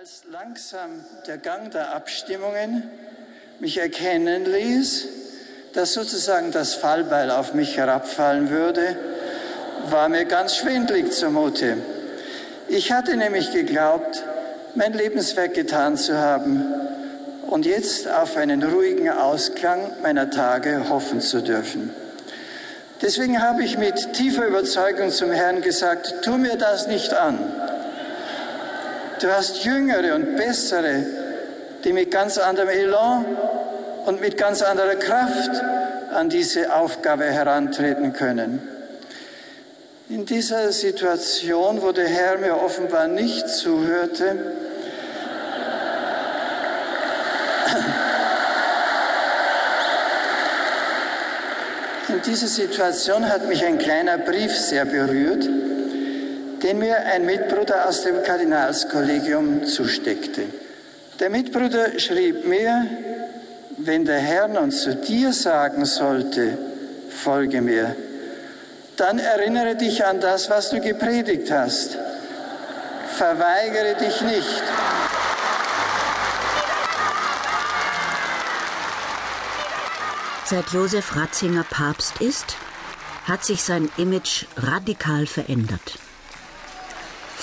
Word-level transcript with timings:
Als 0.00 0.22
langsam 0.32 1.04
der 1.26 1.36
Gang 1.36 1.70
der 1.72 1.94
Abstimmungen 1.94 2.88
mich 3.58 3.76
erkennen 3.76 4.46
ließ, 4.46 5.06
dass 5.74 5.92
sozusagen 5.92 6.52
das 6.52 6.72
Fallbeil 6.74 7.30
auf 7.30 7.52
mich 7.52 7.76
herabfallen 7.76 8.48
würde, 8.48 8.96
war 9.90 10.08
mir 10.08 10.24
ganz 10.24 10.56
schwindlig 10.56 11.12
zumute. 11.12 11.76
Ich 12.68 12.92
hatte 12.92 13.14
nämlich 13.18 13.52
geglaubt, 13.52 14.22
mein 14.74 14.94
Lebenswerk 14.94 15.52
getan 15.52 15.98
zu 15.98 16.16
haben 16.16 16.64
und 17.48 17.66
jetzt 17.66 18.08
auf 18.08 18.38
einen 18.38 18.62
ruhigen 18.62 19.10
Ausklang 19.10 19.80
meiner 20.02 20.30
Tage 20.30 20.88
hoffen 20.88 21.20
zu 21.20 21.42
dürfen. 21.42 21.92
Deswegen 23.02 23.42
habe 23.42 23.64
ich 23.64 23.76
mit 23.76 24.14
tiefer 24.14 24.46
Überzeugung 24.46 25.10
zum 25.10 25.30
Herrn 25.30 25.60
gesagt, 25.60 26.22
tu 26.22 26.38
mir 26.38 26.56
das 26.56 26.86
nicht 26.86 27.12
an. 27.12 27.59
Du 29.20 29.30
hast 29.30 29.64
Jüngere 29.64 30.14
und 30.14 30.36
Bessere, 30.36 31.04
die 31.84 31.92
mit 31.92 32.10
ganz 32.10 32.38
anderem 32.38 32.70
Elan 32.70 33.26
und 34.06 34.18
mit 34.22 34.38
ganz 34.38 34.62
anderer 34.62 34.94
Kraft 34.94 35.50
an 36.14 36.30
diese 36.30 36.74
Aufgabe 36.74 37.24
herantreten 37.24 38.14
können. 38.14 38.66
In 40.08 40.24
dieser 40.24 40.72
Situation, 40.72 41.82
wo 41.82 41.92
der 41.92 42.08
Herr 42.08 42.38
mir 42.38 42.62
offenbar 42.62 43.08
nicht 43.08 43.46
zuhörte, 43.46 44.36
in 52.08 52.22
dieser 52.22 52.46
Situation 52.46 53.28
hat 53.28 53.46
mich 53.48 53.62
ein 53.66 53.76
kleiner 53.76 54.16
Brief 54.16 54.56
sehr 54.56 54.86
berührt, 54.86 55.46
den 56.62 56.78
mir 56.78 56.96
ein 56.98 57.24
Mitbruder 57.24 57.88
aus 57.88 58.02
dem 58.02 58.22
Kardinalskollegium 58.22 59.64
zusteckte. 59.64 60.42
Der 61.18 61.30
Mitbruder 61.30 61.98
schrieb 61.98 62.46
mir, 62.46 62.86
wenn 63.78 64.04
der 64.04 64.18
Herr 64.18 64.48
nun 64.48 64.70
zu 64.70 64.94
dir 64.94 65.32
sagen 65.32 65.84
sollte, 65.84 66.58
folge 67.08 67.60
mir, 67.60 67.96
dann 68.96 69.18
erinnere 69.18 69.76
dich 69.76 70.04
an 70.04 70.20
das, 70.20 70.50
was 70.50 70.70
du 70.70 70.80
gepredigt 70.80 71.50
hast. 71.50 71.96
Verweigere 73.16 73.94
dich 73.94 74.20
nicht. 74.20 74.62
Seit 80.44 80.68
Josef 80.70 81.16
Ratzinger 81.16 81.64
Papst 81.64 82.20
ist, 82.20 82.56
hat 83.24 83.44
sich 83.44 83.62
sein 83.62 83.88
Image 83.96 84.46
radikal 84.56 85.26
verändert. 85.26 85.98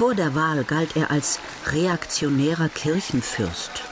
Vor 0.00 0.14
der 0.14 0.34
Wahl 0.34 0.64
galt 0.64 0.96
er 0.96 1.10
als 1.10 1.38
reaktionärer 1.66 2.70
Kirchenfürst. 2.70 3.82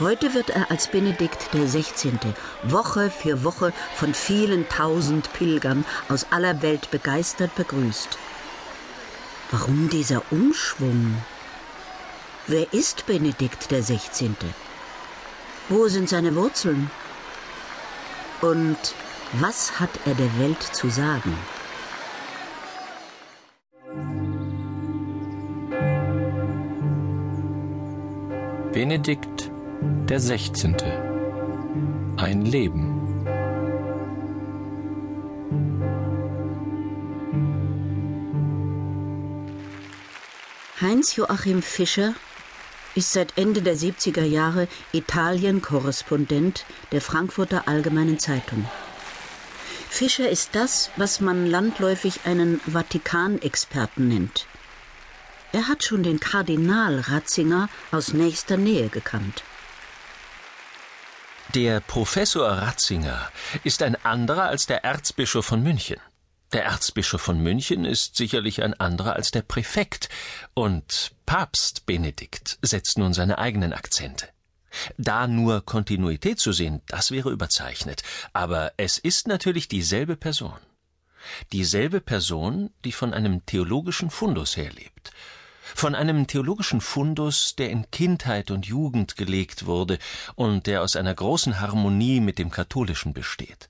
Heute 0.00 0.34
wird 0.34 0.50
er 0.50 0.70
als 0.70 0.86
Benedikt 0.86 1.48
16. 1.50 2.20
Woche 2.64 3.08
für 3.08 3.42
Woche 3.42 3.72
von 3.94 4.12
vielen 4.12 4.68
tausend 4.68 5.32
Pilgern 5.32 5.86
aus 6.10 6.26
aller 6.30 6.60
Welt 6.60 6.90
begeistert 6.90 7.54
begrüßt. 7.54 8.18
Warum 9.50 9.88
dieser 9.88 10.20
Umschwung? 10.30 11.16
Wer 12.46 12.70
ist 12.74 13.06
Benedikt 13.06 13.68
16.? 13.70 14.36
Wo 15.70 15.88
sind 15.88 16.10
seine 16.10 16.34
Wurzeln? 16.34 16.90
Und 18.42 18.76
was 19.40 19.80
hat 19.80 20.00
er 20.04 20.14
der 20.14 20.38
Welt 20.38 20.62
zu 20.62 20.90
sagen? 20.90 21.34
Benedikt 28.72 29.50
der 30.08 30.18
16. 30.18 30.74
Ein 32.16 32.46
Leben. 32.46 33.26
Heinz 40.80 41.16
Joachim 41.16 41.60
Fischer 41.60 42.14
ist 42.94 43.12
seit 43.12 43.36
Ende 43.36 43.60
der 43.60 43.76
70er 43.76 44.24
Jahre 44.24 44.68
Italien-Korrespondent 44.92 46.64
der 46.92 47.02
Frankfurter 47.02 47.68
Allgemeinen 47.68 48.18
Zeitung. 48.18 48.64
Fischer 49.90 50.30
ist 50.30 50.54
das, 50.54 50.90
was 50.96 51.20
man 51.20 51.46
landläufig 51.46 52.20
einen 52.24 52.58
Vatikanexperten 52.60 54.08
nennt. 54.08 54.46
Er 55.52 55.68
hat 55.68 55.84
schon 55.84 56.02
den 56.02 56.18
Kardinal 56.18 57.00
Ratzinger 57.00 57.68
aus 57.90 58.14
nächster 58.14 58.56
Nähe 58.56 58.88
gekannt. 58.88 59.44
Der 61.54 61.80
Professor 61.80 62.48
Ratzinger 62.48 63.30
ist 63.62 63.82
ein 63.82 64.02
anderer 64.02 64.44
als 64.44 64.66
der 64.66 64.84
Erzbischof 64.84 65.44
von 65.44 65.62
München. 65.62 65.98
Der 66.54 66.64
Erzbischof 66.64 67.20
von 67.20 67.38
München 67.38 67.84
ist 67.84 68.16
sicherlich 68.16 68.62
ein 68.62 68.72
anderer 68.72 69.12
als 69.12 69.30
der 69.30 69.42
Präfekt, 69.42 70.08
und 70.54 71.12
Papst 71.26 71.84
Benedikt 71.84 72.58
setzt 72.62 72.96
nun 72.96 73.12
seine 73.12 73.36
eigenen 73.36 73.74
Akzente. 73.74 74.28
Da 74.96 75.26
nur 75.26 75.62
Kontinuität 75.62 76.40
zu 76.40 76.52
sehen, 76.52 76.80
das 76.86 77.10
wäre 77.10 77.30
überzeichnet, 77.30 78.02
aber 78.32 78.72
es 78.78 78.96
ist 78.96 79.28
natürlich 79.28 79.68
dieselbe 79.68 80.16
Person. 80.16 80.56
Dieselbe 81.52 82.00
Person, 82.00 82.70
die 82.84 82.92
von 82.92 83.12
einem 83.12 83.44
theologischen 83.44 84.10
Fundus 84.10 84.56
herlebt, 84.56 85.12
von 85.74 85.94
einem 85.94 86.26
theologischen 86.26 86.80
Fundus, 86.80 87.56
der 87.56 87.70
in 87.70 87.90
Kindheit 87.90 88.50
und 88.50 88.66
Jugend 88.66 89.16
gelegt 89.16 89.66
wurde 89.66 89.98
und 90.34 90.66
der 90.66 90.82
aus 90.82 90.96
einer 90.96 91.14
großen 91.14 91.60
Harmonie 91.60 92.20
mit 92.20 92.38
dem 92.38 92.50
Katholischen 92.50 93.12
besteht 93.12 93.68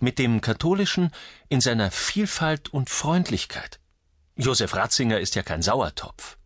mit 0.00 0.18
dem 0.18 0.40
Katholischen 0.40 1.10
in 1.48 1.60
seiner 1.60 1.90
Vielfalt 1.90 2.68
und 2.72 2.90
Freundlichkeit. 2.90 3.80
Josef 4.36 4.74
Ratzinger 4.74 5.20
ist 5.20 5.34
ja 5.34 5.42
kein 5.42 5.62
Sauertopf. 5.62 6.36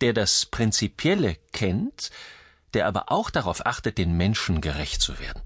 Der 0.00 0.12
das 0.12 0.46
Prinzipielle 0.46 1.36
kennt, 1.52 2.10
der 2.74 2.86
aber 2.86 3.10
auch 3.12 3.30
darauf 3.30 3.66
achtet, 3.66 3.98
den 3.98 4.16
Menschen 4.16 4.60
gerecht 4.60 5.00
zu 5.00 5.18
werden. 5.18 5.42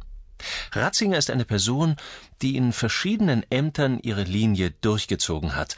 Ratzinger 0.73 1.19
ist 1.19 1.31
eine 1.31 1.45
Person, 1.45 1.97
die 2.43 2.57
in 2.57 2.73
verschiedenen 2.73 3.45
Ämtern 3.51 3.99
ihre 3.99 4.25
Linie 4.25 4.71
durchgezogen 4.71 5.57
hat, 5.57 5.77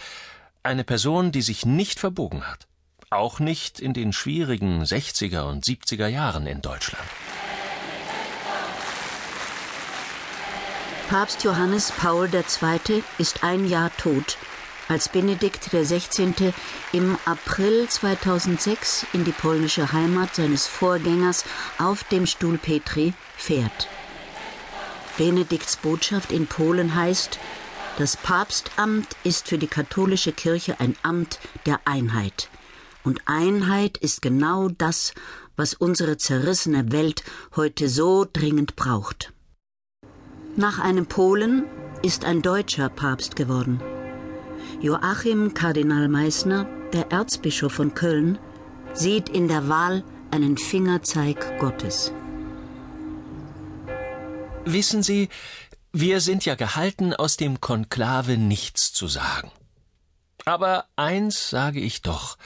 eine 0.62 0.84
Person, 0.84 1.30
die 1.30 1.42
sich 1.42 1.64
nicht 1.64 2.00
verbogen 2.00 2.46
hat, 2.46 2.66
auch 3.10 3.38
nicht 3.38 3.78
in 3.78 3.92
den 3.92 4.12
schwierigen 4.12 4.82
60er 4.82 5.42
und 5.42 5.64
70er 5.64 6.08
Jahren 6.08 6.46
in 6.48 6.60
Deutschland. 6.60 7.06
Papst 11.08 11.44
Johannes 11.44 11.92
Paul 11.92 12.28
II. 12.34 13.04
ist 13.18 13.44
ein 13.44 13.68
Jahr 13.68 13.96
tot, 13.96 14.36
als 14.88 15.08
Benedikt 15.08 15.70
XVI. 15.70 16.52
im 16.92 17.16
April 17.26 17.88
2006 17.88 19.06
in 19.12 19.24
die 19.24 19.30
polnische 19.30 19.92
Heimat 19.92 20.34
seines 20.34 20.66
Vorgängers 20.66 21.44
auf 21.78 22.02
dem 22.04 22.26
Stuhl 22.26 22.58
Petri 22.58 23.14
fährt. 23.36 23.88
Benedikts 25.16 25.76
Botschaft 25.76 26.32
in 26.32 26.48
Polen 26.48 26.96
heißt, 26.96 27.38
das 27.98 28.16
Papstamt 28.16 29.16
ist 29.22 29.46
für 29.46 29.58
die 29.58 29.68
katholische 29.68 30.32
Kirche 30.32 30.80
ein 30.80 30.96
Amt 31.04 31.38
der 31.66 31.78
Einheit. 31.84 32.48
Und 33.06 33.22
Einheit 33.26 33.98
ist 33.98 34.20
genau 34.20 34.68
das, 34.68 35.14
was 35.54 35.74
unsere 35.74 36.16
zerrissene 36.16 36.90
Welt 36.90 37.22
heute 37.54 37.88
so 37.88 38.26
dringend 38.30 38.74
braucht. 38.74 39.32
Nach 40.56 40.80
einem 40.80 41.06
Polen 41.06 41.66
ist 42.02 42.24
ein 42.24 42.42
deutscher 42.42 42.88
Papst 42.88 43.36
geworden. 43.36 43.80
Joachim 44.80 45.54
Kardinal 45.54 46.08
Meissner, 46.08 46.66
der 46.92 47.12
Erzbischof 47.12 47.74
von 47.74 47.94
Köln, 47.94 48.40
sieht 48.92 49.28
in 49.28 49.46
der 49.46 49.68
Wahl 49.68 50.02
einen 50.32 50.58
Fingerzeig 50.58 51.60
Gottes. 51.60 52.12
Wissen 54.64 55.04
Sie, 55.04 55.28
wir 55.92 56.20
sind 56.20 56.44
ja 56.44 56.56
gehalten, 56.56 57.14
aus 57.14 57.36
dem 57.36 57.60
Konklave 57.60 58.36
nichts 58.36 58.92
zu 58.92 59.06
sagen. 59.06 59.52
Aber 60.44 60.86
eins 60.96 61.50
sage 61.50 61.78
ich 61.78 62.02
doch. 62.02 62.36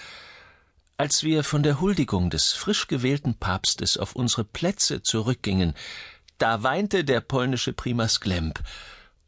Als 1.00 1.22
wir 1.22 1.44
von 1.44 1.62
der 1.62 1.80
Huldigung 1.80 2.28
des 2.28 2.52
frisch 2.52 2.86
gewählten 2.86 3.32
Papstes 3.32 3.96
auf 3.96 4.14
unsere 4.14 4.44
Plätze 4.44 5.02
zurückgingen, 5.02 5.72
da 6.36 6.62
weinte 6.62 7.04
der 7.04 7.22
polnische 7.22 7.72
Primas 7.72 8.20
Glemp. 8.20 8.62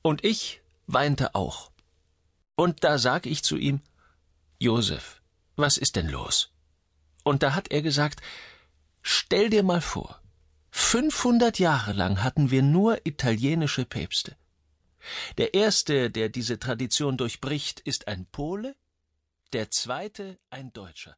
Und 0.03 0.23
ich 0.23 0.61
weinte 0.87 1.35
auch. 1.35 1.71
Und 2.57 2.85
da 2.85 2.99
sag 2.99 3.25
ich 3.25 3.43
zu 3.43 3.57
ihm, 3.57 3.81
Josef, 4.59 5.23
was 5.57 5.79
ist 5.79 5.97
denn 5.97 6.11
los? 6.11 6.53
Und 7.25 7.43
da 7.43 7.55
hat 7.55 7.71
er 7.71 7.81
gesagt, 7.81 8.21
stell 9.01 9.49
dir 9.49 9.63
mal 9.63 9.81
vor, 9.81 10.21
500 10.73 11.59
Jahre 11.59 11.95
lang 11.95 12.23
hatten 12.23 12.51
wir 12.51 12.61
nur 12.61 13.07
italienische 13.07 13.87
Päpste. 13.87 14.37
Der 15.39 15.55
erste, 15.55 16.11
der 16.11 16.29
diese 16.29 16.59
Tradition 16.59 17.17
durchbricht, 17.17 17.81
ist 17.81 18.09
ein 18.09 18.27
Pole, 18.27 18.77
der 19.55 19.71
zweite 19.71 20.39
ein 20.51 20.75
Deutscher. 20.75 21.17